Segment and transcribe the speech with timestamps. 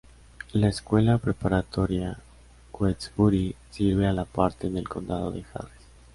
[0.53, 2.17] La Escuela Preparatoria
[2.73, 5.69] Westbury sirve a la parte en el Condado de Harris.